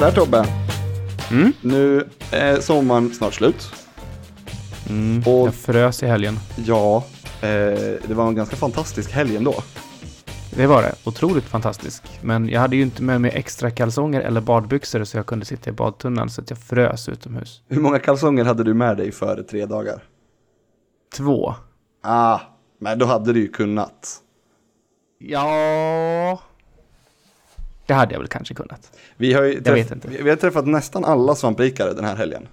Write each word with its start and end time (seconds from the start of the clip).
Sådär 0.00 0.12
Tobbe. 0.12 0.46
Mm. 1.30 1.52
Nu 1.60 2.08
är 2.30 2.60
sommaren 2.60 3.14
snart 3.14 3.34
slut. 3.34 3.72
Mm, 4.90 5.18
Och- 5.26 5.46
jag 5.46 5.54
frös 5.54 6.02
i 6.02 6.06
helgen. 6.06 6.38
Ja, 6.56 7.04
eh, 7.42 7.48
det 8.08 8.14
var 8.14 8.28
en 8.28 8.34
ganska 8.34 8.56
fantastisk 8.56 9.12
helg 9.12 9.36
ändå. 9.36 9.54
Det 10.56 10.66
var 10.66 10.82
det. 10.82 10.94
Otroligt 11.04 11.44
fantastisk. 11.44 12.02
Men 12.22 12.48
jag 12.48 12.60
hade 12.60 12.76
ju 12.76 12.82
inte 12.82 13.02
med 13.02 13.20
mig 13.20 13.30
extra 13.34 13.70
kalsonger 13.70 14.20
eller 14.20 14.40
badbyxor 14.40 15.04
så 15.04 15.16
jag 15.16 15.26
kunde 15.26 15.44
sitta 15.46 15.70
i 15.70 15.72
badtunnan 15.72 16.30
så 16.30 16.40
att 16.40 16.50
jag 16.50 16.58
frös 16.58 17.08
utomhus. 17.08 17.62
Hur 17.68 17.80
många 17.80 17.98
kalsonger 17.98 18.44
hade 18.44 18.64
du 18.64 18.74
med 18.74 18.96
dig 18.96 19.12
för 19.12 19.42
tre 19.42 19.66
dagar? 19.66 20.02
Två. 21.16 21.54
Ah, 22.02 22.40
men 22.80 22.98
då 22.98 23.06
hade 23.06 23.32
du 23.32 23.40
ju 23.40 23.48
kunnat. 23.48 24.16
Ja... 25.18 26.40
Det 27.86 27.94
hade 27.94 28.12
jag 28.14 28.18
väl 28.20 28.28
kanske 28.28 28.54
kunnat. 28.54 28.92
Vi 29.16 29.32
har, 29.34 29.42
ju 29.42 29.54
Jag 29.54 29.62
träff- 29.64 29.74
vet 29.74 29.90
inte. 29.90 30.08
Vi 30.08 30.22
vi 30.22 30.30
har 30.30 30.36
träffat 30.36 30.66
nästan 30.66 31.04
alla 31.04 31.34
svamprikare 31.34 31.92
den 31.92 32.04
här 32.04 32.16
helgen. 32.16 32.48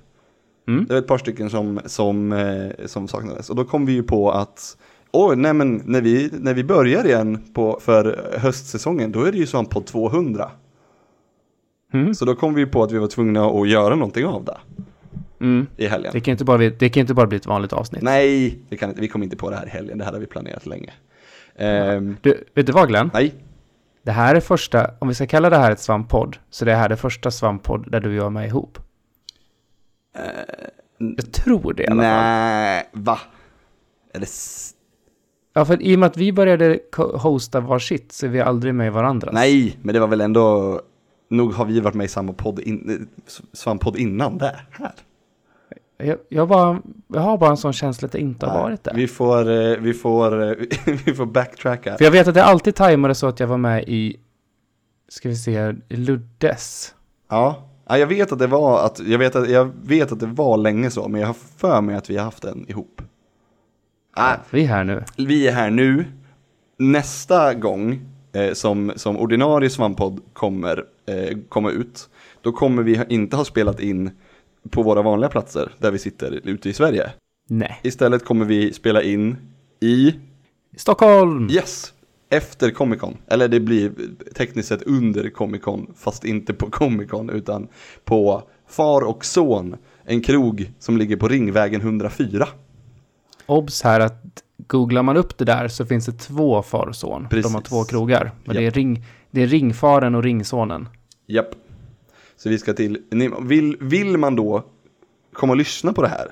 Mm. 0.68 0.86
Det 0.86 0.94
var 0.94 1.00
ett 1.00 1.08
par 1.08 1.18
stycken 1.18 1.50
som, 1.50 1.80
som, 1.86 2.32
eh, 2.32 2.86
som 2.86 3.08
saknades. 3.08 3.50
Och 3.50 3.56
då 3.56 3.64
kom 3.64 3.86
vi 3.86 3.94
ju 3.94 4.04
på 4.04 4.32
att, 4.32 4.78
oj, 5.12 5.36
nej 5.36 5.54
men 5.54 5.82
när 5.86 6.02
vi, 6.02 6.30
när 6.34 6.54
vi 6.54 6.64
börjar 6.64 7.06
igen 7.06 7.44
på, 7.54 7.80
för 7.82 8.32
höstsäsongen, 8.38 9.12
då 9.12 9.24
är 9.24 9.32
det 9.32 9.38
ju 9.38 9.46
Svamppodd 9.48 9.86
200. 9.86 10.52
Mm. 11.94 12.16
Så 12.16 12.26
då 12.26 12.36
kom 12.36 12.54
vi 12.54 12.66
på 12.66 12.84
att 12.84 12.92
vi 12.92 12.98
var 12.98 13.08
tvungna 13.08 13.46
att 13.46 13.70
göra 13.70 13.96
någonting 13.96 14.26
av 14.26 14.44
det 14.46 14.58
Mm. 15.40 15.68
i 15.78 15.88
helgen. 15.88 16.12
Det, 16.14 16.22
kan 16.22 16.32
inte 16.32 16.46
bara, 16.46 16.58
det 16.58 16.90
kan 16.90 17.02
inte 17.02 17.14
bara 17.14 17.28
bli 17.28 17.38
ett 17.38 17.46
vanligt 17.46 17.74
avsnitt. 17.74 18.02
Nej, 18.02 18.60
det 18.70 18.78
kan 18.78 18.90
inte, 18.90 19.02
vi 19.02 19.08
kom 19.08 19.24
inte 19.24 19.36
på 19.36 19.50
det 19.50 19.56
här 19.56 19.66
i 19.66 19.70
helgen, 19.70 19.98
det 19.98 20.04
här 20.06 20.12
har 20.12 20.20
vi 20.20 20.26
planerat 20.26 20.66
länge. 20.66 20.94
Ehm, 21.56 22.18
Du, 22.22 22.44
vet 22.54 22.66
du 22.66 22.72
vad 22.72 22.88
Glenn? 22.88 23.10
nej, 23.14 23.34
Det 24.04 24.12
här 24.12 24.36
är 24.36 24.40
första, 24.40 24.92
om 25.00 25.08
vi 25.08 25.14
ska 25.14 25.28
kalla 25.28 25.50
det 25.50 25.58
här 25.58 25.72
ett 25.72 25.80
svamppodd, 25.80 26.38
så 26.50 26.66
det 26.66 26.76
här 26.76 26.90
är 26.90 26.96
första 26.96 27.32
svamppodd 27.32 27.92
där 27.92 28.00
du 28.00 28.10
och 28.10 28.16
jag 28.16 28.26
är 28.26 28.30
med 28.30 28.48
ihop. 28.48 28.80
Jag 30.98 31.32
tror 31.32 31.74
det 31.74 31.84
i 31.84 31.88
alla 31.88 32.04
fall. 32.04 32.12
nej, 32.12 32.90
va? 32.94 33.20
Det 34.14 34.24
s- 34.24 34.74
Ja, 35.54 35.66
för 35.66 35.82
i 35.82 35.96
och 35.96 36.00
med 36.00 36.08
att 36.08 36.18
vi 36.18 36.34
började 36.34 36.80
hosta 37.14 37.60
varsitt 37.60 38.12
så 38.12 38.26
är 38.26 38.30
vi 38.30 38.42
aldrig 38.42 38.76
med 38.76 38.88
i 38.88 38.90
varandras. 38.90 39.34
Nej, 39.34 39.78
men 39.82 39.94
det 39.94 40.00
var 40.00 40.08
väl 40.08 40.22
ändå, 40.22 40.80
nog 41.30 41.54
har 41.54 41.66
vi 41.66 41.80
varit 41.80 41.96
med 41.96 42.06
i 42.06 42.08
samma 42.08 42.34
podd, 42.34 42.60
in, 42.60 43.08
svamppodd 43.54 43.98
innan 43.98 44.38
det 44.38 44.56
här. 44.72 44.92
Jag, 45.98 46.18
jag, 46.30 46.48
bara, 46.48 46.82
jag 47.08 47.22
har 47.22 47.38
bara 47.38 47.50
en 47.50 47.58
sån 47.58 47.74
känsla 47.74 48.06
att 48.06 48.12
det 48.12 48.20
inte 48.20 48.46
har 48.46 48.62
varit 48.62 48.84
det. 48.84 48.92
Vi 48.96 49.08
får, 49.08 49.50
eh, 49.52 49.78
vi 49.78 49.94
får, 49.94 50.44
eh, 50.44 50.56
vi 51.06 51.14
får 51.14 51.26
backtracka. 51.26 51.98
För 51.98 52.04
jag 52.06 52.12
vet 52.12 52.28
att 52.28 52.36
jag 52.36 52.46
alltid 52.46 52.76
tajmade 52.76 53.16
så 53.16 53.28
att 53.28 53.40
jag 53.40 53.48
var 53.48 53.58
med 53.58 53.84
i, 53.88 54.18
ska 55.10 55.30
vi 55.30 55.36
se, 55.36 55.74
Luddes. 55.90 56.96
Ja. 57.30 57.70
Ja, 57.90 57.98
jag 57.98 58.08
vet 58.08 58.32
att 58.32 58.40
det 58.40 58.48
var 58.48 58.86
att, 58.86 59.00
jag 59.00 59.20
vet 59.20 59.36
att, 59.36 59.50
jag 59.50 59.72
vet 59.84 60.12
att 60.12 60.20
det 60.20 60.26
var 60.26 60.58
länge 60.58 60.92
så, 60.92 61.08
men 61.08 61.22
jag 61.22 61.28
har 61.28 61.36
för 61.58 61.82
mig 61.82 61.96
att 61.96 62.10
vi 62.10 62.18
har 62.18 62.24
haft 62.24 62.42
den 62.44 62.66
ihop. 62.70 63.02
Ah, 64.14 64.36
Vi 64.50 64.64
är 64.64 64.68
här 64.68 64.84
nu. 64.84 65.04
vi 65.18 65.48
är 65.48 65.52
här 65.52 65.70
nu. 65.70 66.06
Nästa 66.78 67.54
gång 67.54 68.00
eh, 68.34 68.54
som, 68.54 68.92
som 68.96 69.18
ordinarie 69.18 69.70
svamppodd 69.70 70.22
kommer 70.34 70.84
eh, 71.06 71.38
komma 71.50 71.72
ut, 71.72 72.10
då 72.42 72.52
kommer 72.52 72.84
vi 72.84 73.02
inte 73.10 73.36
ha 73.36 73.46
spelat 73.46 73.80
in 73.80 74.12
på 74.70 74.84
våra 74.84 75.02
vanliga 75.02 75.30
platser 75.30 75.72
där 75.78 75.92
vi 75.92 76.00
sitter 76.00 76.32
ute 76.44 76.70
i 76.70 76.74
Sverige. 76.74 77.12
Nej. 77.50 77.80
Istället 77.84 78.26
kommer 78.26 78.46
vi 78.46 78.74
spela 78.74 79.02
in 79.02 79.38
i, 79.80 80.16
Stockholm! 80.78 81.50
yes, 81.52 81.94
efter 82.30 82.72
Comic 82.72 83.00
Con. 83.00 83.18
Eller 83.28 83.48
det 83.48 83.60
blir 83.60 83.92
tekniskt 84.36 84.70
sett 84.70 84.82
under 84.82 85.30
Comic 85.30 85.62
Con, 85.62 85.94
fast 85.98 86.26
inte 86.26 86.54
på 86.54 86.70
Comic 86.70 87.10
Con 87.10 87.30
utan 87.30 87.68
på 88.06 88.44
Far 88.68 89.02
och 89.02 89.26
Son, 89.26 89.76
en 90.04 90.22
krog 90.22 90.72
som 90.80 90.98
ligger 90.98 91.18
på 91.18 91.28
Ringvägen 91.28 91.82
104. 91.82 92.48
Obs 93.46 93.82
här 93.82 94.00
att 94.00 94.44
googlar 94.68 95.04
man 95.04 95.18
upp 95.18 95.38
det 95.38 95.46
där 95.46 95.68
så 95.68 95.86
finns 95.86 96.06
det 96.06 96.12
två 96.12 96.62
far 96.62 96.88
och 96.88 96.96
son. 96.96 97.28
Precis. 97.30 97.52
De 97.52 97.56
har 97.56 97.62
två 97.62 97.84
krogar. 97.84 98.32
Men 98.46 98.56
Ja. 98.56 98.62
det, 98.62 98.68
är 98.68 98.72
ring, 98.72 99.04
det 99.32 99.42
är 99.44 99.48
ringfaren 99.48 100.16
och 100.16 100.24
ringsonen. 100.24 100.90
Japp. 101.28 101.50
Så 102.38 102.50
vi 102.50 102.58
ska 102.58 102.74
till, 102.74 103.02
vill, 103.42 103.78
vill 103.80 104.18
man 104.18 104.36
då 104.36 104.64
komma 105.34 105.54
och 105.54 105.58
lyssna 105.58 105.94
på 105.94 106.02
det 106.02 106.08
här, 106.08 106.28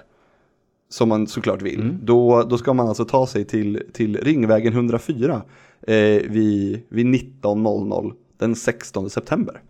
som 0.90 1.10
man 1.10 1.28
såklart 1.28 1.62
vill, 1.62 1.98
då, 2.02 2.44
då 2.44 2.58
ska 2.58 2.74
man 2.74 2.88
alltså 2.88 3.06
ta 3.06 3.28
sig 3.28 3.46
till, 3.46 3.84
till 3.94 4.18
Ringvägen 4.18 4.74
104 4.74 5.42
eh, 5.88 6.30
vid, 6.30 6.82
vid 6.90 7.06
19.00 7.06 8.14
den 8.38 8.56
16 8.56 9.10
september. 9.10 9.62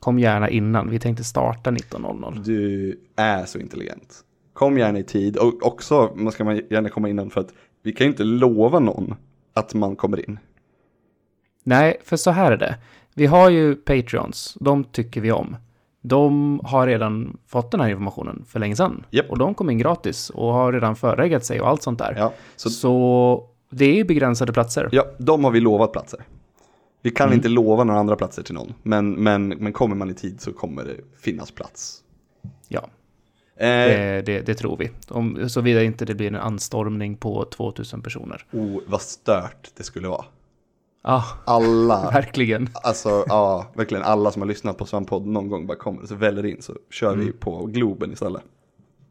Kom 0.00 0.18
gärna 0.18 0.50
innan. 0.50 0.90
Vi 0.90 0.98
tänkte 0.98 1.24
starta 1.24 1.70
19.00. 1.70 2.42
Du 2.44 3.00
är 3.16 3.44
så 3.44 3.58
intelligent. 3.58 4.20
Kom 4.52 4.78
gärna 4.78 4.98
i 4.98 5.04
tid 5.04 5.36
och 5.36 5.66
också 5.66 6.12
man 6.14 6.32
ska 6.32 6.44
man 6.44 6.60
gärna 6.70 6.88
komma 6.88 7.08
innan 7.08 7.30
för 7.30 7.40
att 7.40 7.52
vi 7.82 7.92
kan 7.92 8.04
ju 8.06 8.10
inte 8.10 8.24
lova 8.24 8.78
någon 8.78 9.14
att 9.54 9.74
man 9.74 9.96
kommer 9.96 10.28
in. 10.28 10.38
Nej, 11.64 11.96
för 12.04 12.16
så 12.16 12.30
här 12.30 12.52
är 12.52 12.56
det. 12.56 12.78
Vi 13.14 13.26
har 13.26 13.50
ju 13.50 13.74
Patreons. 13.74 14.56
De 14.60 14.84
tycker 14.84 15.20
vi 15.20 15.32
om. 15.32 15.56
De 16.02 16.60
har 16.64 16.86
redan 16.86 17.36
fått 17.46 17.70
den 17.70 17.80
här 17.80 17.88
informationen 17.88 18.44
för 18.48 18.60
länge 18.60 18.76
sedan. 18.76 19.04
Japp. 19.10 19.30
Och 19.30 19.38
de 19.38 19.54
kom 19.54 19.70
in 19.70 19.78
gratis 19.78 20.30
och 20.30 20.52
har 20.52 20.72
redan 20.72 20.96
föreläggat 20.96 21.44
sig 21.44 21.60
och 21.60 21.68
allt 21.68 21.82
sånt 21.82 21.98
där. 21.98 22.14
Ja, 22.18 22.32
Så, 22.56 22.70
så, 22.70 23.48
det 23.70 24.00
är 24.00 24.04
begränsade 24.04 24.52
platser. 24.52 24.88
ja, 24.92 25.06
de 25.18 25.44
har 25.44 25.50
vi 25.50 25.60
lovat 25.60 25.92
platser. 25.92 26.20
Vi 27.02 27.10
kan 27.10 27.32
inte 27.32 27.48
lova 27.48 27.84
några 27.84 28.00
andra 28.00 28.16
platser 28.16 28.42
till 28.42 28.54
någon, 28.54 28.74
men, 28.82 29.10
men, 29.10 29.48
men 29.48 29.72
kommer 29.72 29.96
man 29.96 30.10
i 30.10 30.14
tid 30.14 30.40
så 30.40 30.52
kommer 30.52 30.84
det 30.84 30.96
finnas 31.20 31.50
plats. 31.50 32.02
Ja, 32.68 32.88
Eh, 33.58 33.66
det, 33.66 34.22
det, 34.26 34.40
det 34.46 34.54
tror 34.54 34.76
vi. 34.76 34.90
Om, 35.08 35.48
såvida 35.48 35.82
inte 35.82 36.04
det 36.04 36.14
blir 36.14 36.26
en 36.26 36.34
anstormning 36.34 37.16
på 37.16 37.44
2000 37.44 38.02
personer. 38.02 38.46
oh, 38.52 38.78
vad 38.86 39.00
stört 39.00 39.70
det 39.76 39.82
skulle 39.82 40.08
vara. 40.08 40.24
Ja, 41.02 41.24
Alla, 41.44 42.10
verkligen. 42.12 42.68
alltså 42.82 43.24
ja, 43.28 43.66
verkligen 43.74 44.04
alla 44.04 44.30
som 44.32 44.42
har 44.42 44.46
lyssnat 44.46 44.78
på 44.78 44.86
Svamppodd 44.86 45.26
någon 45.26 45.48
gång 45.48 45.66
bara 45.66 45.78
kommer 45.78 46.02
och 46.02 46.08
så 46.08 46.14
väller 46.14 46.46
in 46.46 46.62
så 46.62 46.72
kör 46.90 47.16
vi 47.16 47.32
på 47.32 47.66
Globen 47.66 48.12
istället. 48.12 48.42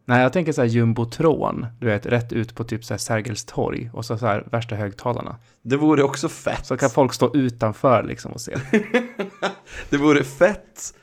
Nej, 0.06 0.22
jag 0.22 0.34
tänker 0.34 0.52
så 0.52 0.62
här 0.62 0.68
jumbotron. 0.68 1.66
Du 1.80 1.86
vet, 1.88 2.06
rätt 2.06 2.34
ut 2.34 2.56
på 2.56 2.64
typ 2.64 2.86
så 2.86 2.94
här 2.94 3.00
Sergels 3.00 3.46
torg. 3.46 3.90
Och 3.94 4.06
så, 4.06 4.18
så 4.18 4.26
här 4.26 4.48
värsta 4.52 4.76
högtalarna. 4.76 5.36
Det 5.62 5.78
vore 5.78 6.04
också 6.04 6.30
fett. 6.30 6.66
Så 6.66 6.78
kan 6.78 6.90
folk 6.90 7.14
stå 7.14 7.36
utanför 7.36 8.04
liksom 8.04 8.32
och 8.32 8.42
se. 8.42 8.56
Det 9.90 9.98
vore 9.98 10.24
fett. 10.24 10.94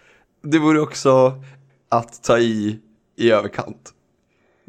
Det 0.43 0.59
vore 0.59 0.81
också 0.81 1.43
att 1.89 2.23
ta 2.23 2.39
i 2.39 2.79
i 3.17 3.31
överkant. 3.31 3.93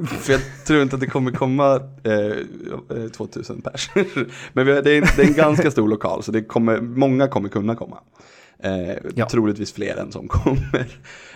För 0.07 0.33
jag 0.33 0.41
tror 0.67 0.81
inte 0.81 0.95
att 0.95 0.99
det 0.99 1.07
kommer 1.07 1.31
komma 1.31 1.75
eh, 2.03 2.97
eh, 3.03 3.07
2000 3.17 3.61
pers. 3.61 3.89
Men 4.53 4.65
det, 4.65 4.71
är 4.73 4.77
en, 4.97 5.07
det 5.15 5.19
är 5.23 5.27
en 5.27 5.33
ganska 5.33 5.71
stor 5.71 5.87
lokal 5.87 6.23
så 6.23 6.31
det 6.31 6.43
kommer, 6.43 6.81
många 6.81 7.27
kommer 7.27 7.49
kunna 7.49 7.75
komma. 7.75 7.99
Eh, 8.59 8.97
Ja. 9.15 9.29
Troligtvis 9.29 9.73
fler 9.73 9.97
än 9.97 10.11
som 10.11 10.27
kommer. 10.27 10.87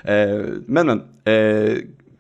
Eh, 0.03 0.46
men 0.66 0.88
men, 0.88 1.02
eh, 1.24 1.78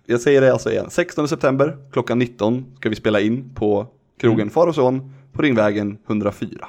jag 0.09 0.21
säger 0.21 0.41
det 0.41 0.53
alltså 0.53 0.71
igen. 0.71 0.89
16 0.89 1.27
september 1.27 1.77
klockan 1.91 2.19
19 2.19 2.75
ska 2.75 2.89
vi 2.89 2.95
spela 2.95 3.19
in 3.19 3.55
på 3.55 3.87
krogen 4.19 4.39
Mm. 4.39 4.49
Far 4.49 4.67
och 4.67 4.75
Son 4.75 5.13
på 5.33 5.41
Ringvägen 5.41 5.97
104. 6.07 6.67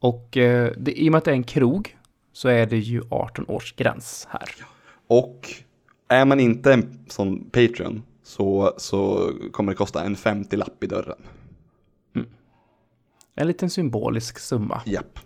Och 0.00 0.36
eh, 0.36 0.72
det, 0.76 1.00
i 1.00 1.08
och 1.08 1.12
med 1.12 1.18
att 1.18 1.24
det 1.24 1.30
är 1.30 1.34
en 1.34 1.44
krog 1.44 1.96
så 2.32 2.48
är 2.48 2.66
det 2.66 2.78
ju 2.78 3.02
18 3.10 3.44
års 3.48 3.76
gräns 3.76 4.28
här. 4.30 4.48
Och 5.06 5.48
är 6.08 6.24
man 6.24 6.40
inte 6.40 6.72
en 6.72 7.04
sån 7.08 7.50
Patreon 7.50 8.02
så, 8.22 8.74
så 8.76 9.30
kommer 9.52 9.72
det 9.72 9.76
kosta 9.76 10.04
en 10.04 10.16
50-lapp 10.16 10.84
i 10.84 10.86
dörren. 10.86 11.18
En 13.34 13.46
liten 13.46 13.70
symbolisk 13.70 14.38
summa. 14.38 14.82
Japp. 14.84 15.18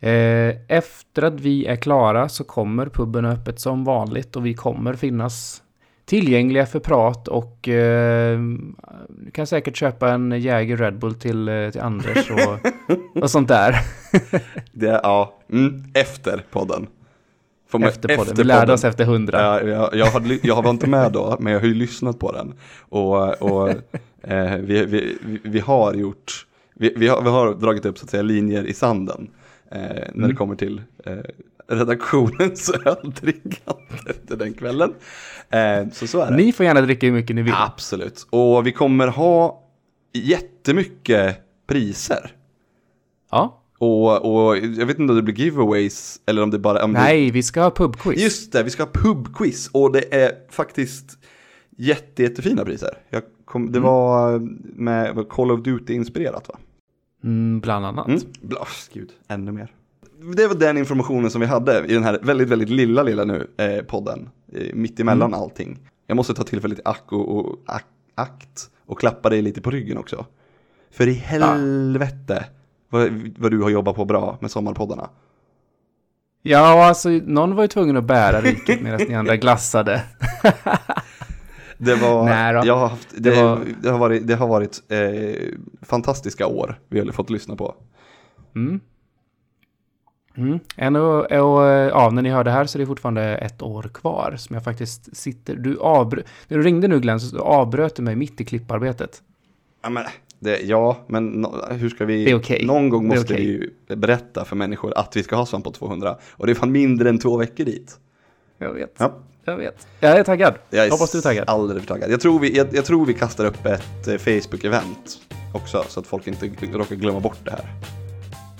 Eh, 0.00 0.54
efter 0.68 1.22
att 1.22 1.40
vi 1.40 1.66
är 1.66 1.76
klara 1.76 2.28
så 2.28 2.44
kommer 2.44 2.86
puben 2.86 3.24
öppet 3.24 3.60
som 3.60 3.84
vanligt 3.84 4.36
och 4.36 4.46
vi 4.46 4.54
kommer 4.54 4.94
finnas 4.94 5.62
tillgängliga 6.06 6.66
för 6.66 6.78
prat 6.80 7.28
och 7.28 7.68
eh, 7.68 8.38
du 9.08 9.30
kan 9.32 9.46
säkert 9.46 9.76
köpa 9.76 10.10
en 10.10 10.40
Jäger 10.40 10.76
Red 10.76 10.98
Bull 10.98 11.14
till, 11.14 11.48
eh, 11.48 11.70
till 11.70 11.80
Anders 11.80 12.30
och, 12.30 12.58
och 13.22 13.30
sånt 13.30 13.48
där. 13.48 13.76
Det 14.72 15.00
ja, 15.02 15.38
mm, 15.52 15.84
efter 15.94 16.44
podden. 16.50 16.86
Får 17.68 17.78
man- 17.78 17.88
efter 17.88 18.08
podden. 18.08 18.22
efter 18.22 18.36
Vi 18.36 18.44
lärde 18.44 18.60
podden. 18.60 18.74
oss 18.74 18.84
efter 18.84 19.04
hundra. 19.04 19.40
Ja, 19.42 19.62
jag, 19.62 19.94
jag, 19.94 20.38
jag 20.42 20.62
var 20.62 20.70
inte 20.70 20.86
med 20.88 21.12
då, 21.12 21.36
men 21.40 21.52
jag 21.52 21.60
har 21.60 21.66
ju 21.66 21.74
lyssnat 21.74 22.18
på 22.18 22.32
den. 22.32 22.54
Och, 22.80 23.42
och 23.42 23.68
eh, 24.22 24.56
vi, 24.56 24.84
vi, 24.84 25.18
vi- 25.44 25.60
har 25.60 25.94
gjort, 25.94 26.46
vi, 26.74 26.94
vi, 26.96 27.08
har, 27.08 27.22
vi 27.22 27.28
har 27.28 27.54
dragit 27.54 27.86
upp 27.86 27.98
så 27.98 28.04
att 28.04 28.10
säga 28.10 28.22
linjer 28.22 28.64
i 28.64 28.72
sanden. 28.74 29.30
Eh, 29.70 29.78
när 29.80 30.00
det 30.12 30.24
Mm. 30.24 30.36
kommer 30.36 30.54
till 30.56 30.82
eh, 31.70 31.76
redaktionens 31.76 32.70
öldrickande 32.84 34.10
efter 34.10 34.36
den 34.36 34.54
kvällen. 34.54 34.94
Eh, 35.50 35.88
så 35.92 36.06
så 36.06 36.20
är 36.20 36.30
det. 36.30 36.36
Ni 36.36 36.52
får 36.52 36.66
gärna 36.66 36.80
dricka 36.80 37.06
hur 37.06 37.12
mycket 37.12 37.36
ni 37.36 37.42
vill. 37.42 37.54
Absolut. 37.56 38.26
Och 38.30 38.66
vi 38.66 38.72
kommer 38.72 39.06
ha 39.08 39.62
jättemycket 40.12 41.40
priser. 41.66 42.30
Ja. 43.30 43.62
Och, 43.78 44.24
och 44.24 44.56
jag 44.56 44.86
vet 44.86 44.98
inte 44.98 45.12
om 45.12 45.16
det 45.16 45.22
blir 45.22 45.34
giveaways 45.34 46.20
eller 46.26 46.42
om 46.42 46.50
det 46.50 46.58
bara... 46.58 46.84
Om 46.84 46.92
det, 46.92 47.00
Nej, 47.00 47.30
vi 47.30 47.42
ska 47.42 47.62
ha 47.62 47.70
pubquiz. 47.70 48.22
Just 48.22 48.52
det, 48.52 48.62
vi 48.62 48.70
ska 48.70 48.82
ha 48.82 48.90
pubquiz 48.90 49.68
och 49.72 49.92
det 49.92 50.14
är 50.14 50.32
faktiskt 50.50 51.18
jätte, 51.76 52.22
jättefina 52.22 52.64
priser. 52.64 52.98
Jag 53.10 53.22
kom, 53.44 53.72
det 53.72 53.80
var 53.80 54.38
med 54.80 55.28
Call 55.28 55.50
of 55.50 55.60
Duty-inspirerat 55.60 56.48
va? 56.48 56.58
Mm, 57.24 57.60
bland 57.60 57.86
annat. 57.86 58.08
Mm. 58.08 58.20
Bla, 58.40 58.66
gud, 58.92 59.10
ännu 59.28 59.52
mer. 59.52 59.74
Det 60.36 60.46
var 60.46 60.54
den 60.54 60.78
informationen 60.78 61.30
som 61.30 61.40
vi 61.40 61.46
hade 61.46 61.84
i 61.86 61.94
den 61.94 62.04
här 62.04 62.18
väldigt, 62.22 62.48
väldigt 62.48 62.68
lilla, 62.68 63.02
lilla 63.02 63.24
nu 63.24 63.46
eh, 63.56 63.82
podden. 63.84 64.28
Eh, 64.52 64.74
mitt 64.74 65.00
emellan 65.00 65.34
allting. 65.34 65.78
Jag 66.06 66.16
måste 66.16 66.34
ta 66.34 66.42
tillfället 66.44 66.78
i 66.78 66.82
akt 66.84 67.12
och, 67.12 67.36
och, 67.38 67.56
ak, 67.66 67.84
akt 68.14 68.70
och 68.86 68.98
klappa 69.00 69.30
dig 69.30 69.42
lite 69.42 69.60
på 69.60 69.70
ryggen 69.70 69.98
också. 69.98 70.26
För 70.90 71.08
i 71.08 71.12
helvete 71.12 72.44
vad, 72.88 73.30
vad 73.38 73.50
du 73.50 73.62
har 73.62 73.70
jobbat 73.70 73.96
på 73.96 74.04
bra 74.04 74.38
med 74.40 74.50
sommarpoddarna. 74.50 75.10
Ja, 76.42 76.84
alltså 76.86 77.08
någon 77.08 77.54
var 77.54 77.62
ju 77.64 77.68
tvungen 77.68 77.96
att 77.96 78.04
bära 78.04 78.40
riket 78.40 78.80
medan 78.80 79.00
ni 79.08 79.14
andra 79.14 79.36
glassade. 79.36 80.02
Det 81.78 81.94
var, 81.94 82.24
Nej 82.24 82.54
jag 82.66 82.76
har 82.76 82.88
haft, 82.88 83.08
det, 83.16 83.30
Det 83.30 83.42
var- 83.42 83.60
det 83.82 83.90
har 83.90 83.98
varit, 83.98 84.26
det 84.26 84.34
har 84.34 84.48
varit 84.48 84.82
eh, 84.88 85.48
fantastiska 85.82 86.46
år 86.46 86.78
vi 86.88 87.00
har 87.00 87.06
fått 87.12 87.30
lyssna 87.30 87.56
på. 87.56 87.74
Mm. 88.54 88.80
Mm. 90.36 90.58
En 90.76 90.96
och, 90.96 91.26
ja, 91.30 92.10
när 92.10 92.22
ni 92.22 92.30
hör 92.30 92.44
det 92.44 92.50
här 92.50 92.64
så 92.64 92.78
är 92.78 92.80
det 92.80 92.86
fortfarande 92.86 93.22
ett 93.22 93.62
år 93.62 93.90
kvar 93.94 94.34
som 94.38 94.54
jag 94.54 94.64
faktiskt 94.64 95.16
sitter... 95.16 95.56
Du 95.56 95.76
avbrö- 95.78 96.22
när 96.48 96.58
du 96.58 96.62
ringde 96.64 96.88
nu 96.88 97.00
Glenn 97.00 97.20
så 97.20 97.38
avbröt 97.38 97.96
du 97.96 98.02
mig 98.02 98.16
mitt 98.16 98.40
i 98.40 98.44
klipparbetet. 98.44 99.22
Ja, 99.82 99.90
men, 99.90 100.04
det, 100.38 100.60
ja, 100.60 100.96
men 101.06 101.26
no, 101.26 101.66
hur 101.70 101.88
ska 101.88 102.04
vi... 102.04 102.24
Det 102.24 102.30
är 102.30 102.34
okej. 102.38 102.66
Någon 102.66 102.88
gång 102.88 103.06
måste 103.06 103.34
okej. 103.34 103.36
vi 103.46 103.52
ju 103.88 103.96
berätta 103.96 104.44
för 104.44 104.56
människor 104.56 104.98
att 104.98 105.16
vi 105.16 105.22
ska 105.22 105.36
ha 105.36 105.46
Svamp 105.46 105.64
på 105.64 105.70
200. 105.70 106.16
Och 106.30 106.46
det 106.46 106.52
är 106.52 106.54
fan 106.54 106.72
mindre 106.72 107.08
än 107.08 107.18
två 107.18 107.36
veckor 107.36 107.64
dit. 107.64 107.98
Jag 108.58 108.72
vet. 108.72 108.94
Ja. 108.98 109.12
Jag 109.44 109.56
vet. 109.56 109.86
Jag 110.00 110.18
är 110.18 110.24
taggad. 110.24 110.54
Jag 110.70 110.86
är 110.86 110.90
Hoppas 110.90 111.12
du 111.12 111.18
är 111.18 111.22
taggad. 111.22 111.48
alldeles 111.48 111.82
för 111.82 111.88
taggad. 111.88 112.10
Jag 112.10 112.20
tror 112.20 112.40
vi, 112.40 112.56
jag, 112.56 112.66
jag 112.72 112.84
tror 112.84 113.06
vi 113.06 113.14
kastar 113.14 113.44
upp 113.44 113.66
ett 113.66 114.08
eh, 114.08 114.14
Facebook-event 114.14 115.18
också, 115.54 115.84
så 115.88 116.00
att 116.00 116.06
folk 116.06 116.26
inte 116.26 116.50
råkar 116.72 116.96
glömma 116.96 117.20
bort 117.20 117.38
det 117.44 117.50
här. 117.50 117.64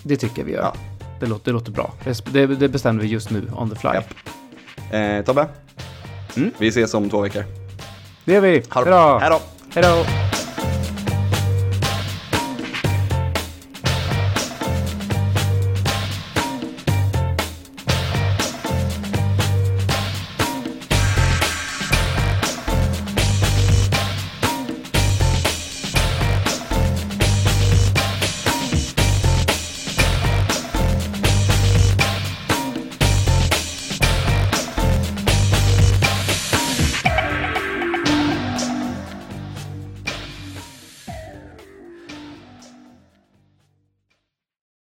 Det 0.02 0.16
tycker 0.16 0.44
vi 0.44 0.52
gör. 0.52 0.60
Ja. 0.62 0.95
Det, 1.20 1.26
låter, 1.26 1.44
det 1.44 1.52
låter 1.52 1.72
bra. 1.72 1.94
Det, 2.32 2.46
det, 2.46 2.68
bestämmer 2.68 3.02
vi 3.02 3.08
just 3.08 3.30
nu 3.30 3.50
on 3.56 3.70
the 3.70 3.76
fly. 3.76 3.90
Eh, 4.98 5.24
Tobbe, 5.24 5.48
Mm? 6.36 6.50
vi 6.58 6.68
ses 6.68 6.94
om 6.94 7.10
två 7.10 7.20
veckor. 7.20 7.44
Det 8.24 8.32
gör 8.32 8.40
vi. 8.40 8.62
Hej 9.20 9.30
då! 9.30 9.40
Hej 9.74 9.82
då. 9.82 10.04